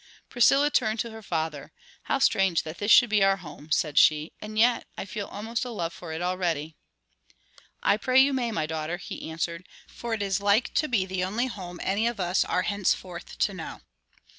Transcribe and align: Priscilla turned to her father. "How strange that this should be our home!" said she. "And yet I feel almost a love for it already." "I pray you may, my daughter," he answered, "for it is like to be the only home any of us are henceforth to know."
Priscilla 0.29 0.71
turned 0.71 0.97
to 1.01 1.11
her 1.11 1.21
father. 1.21 1.71
"How 2.05 2.17
strange 2.17 2.63
that 2.63 2.79
this 2.79 2.89
should 2.91 3.11
be 3.11 3.21
our 3.23 3.37
home!" 3.37 3.69
said 3.69 3.99
she. 3.99 4.33
"And 4.41 4.57
yet 4.57 4.87
I 4.97 5.05
feel 5.05 5.27
almost 5.27 5.63
a 5.63 5.69
love 5.69 5.93
for 5.93 6.11
it 6.11 6.23
already." 6.23 6.75
"I 7.83 7.97
pray 7.97 8.19
you 8.19 8.33
may, 8.33 8.51
my 8.51 8.65
daughter," 8.65 8.97
he 8.97 9.29
answered, 9.29 9.67
"for 9.85 10.15
it 10.15 10.23
is 10.23 10.41
like 10.41 10.73
to 10.73 10.87
be 10.87 11.05
the 11.05 11.23
only 11.23 11.45
home 11.45 11.79
any 11.83 12.07
of 12.07 12.19
us 12.19 12.43
are 12.43 12.63
henceforth 12.63 13.37
to 13.37 13.53
know." 13.53 13.81